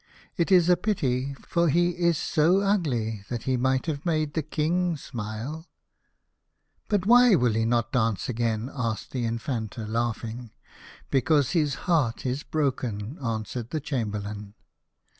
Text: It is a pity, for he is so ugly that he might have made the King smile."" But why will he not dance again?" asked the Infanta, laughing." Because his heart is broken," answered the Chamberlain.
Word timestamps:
It 0.35 0.51
is 0.51 0.67
a 0.67 0.75
pity, 0.75 1.35
for 1.35 1.69
he 1.69 1.89
is 1.89 2.17
so 2.17 2.61
ugly 2.61 3.23
that 3.29 3.43
he 3.43 3.55
might 3.55 3.85
have 3.85 4.03
made 4.03 4.33
the 4.33 4.41
King 4.41 4.97
smile."" 4.97 5.67
But 6.89 7.05
why 7.05 7.35
will 7.35 7.53
he 7.53 7.65
not 7.65 7.91
dance 7.91 8.27
again?" 8.27 8.71
asked 8.75 9.11
the 9.11 9.25
Infanta, 9.25 9.85
laughing." 9.85 10.49
Because 11.11 11.51
his 11.51 11.75
heart 11.85 12.25
is 12.25 12.41
broken," 12.41 13.19
answered 13.23 13.69
the 13.69 13.79
Chamberlain. 13.79 14.55